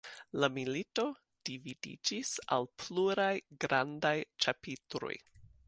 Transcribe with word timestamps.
La 0.43 0.47
milito 0.53 1.03
dividiĝis 1.49 2.31
al 2.57 2.67
pluraj 2.85 3.31
grandaj 3.67 4.17
ĉapitroj. 4.47 5.17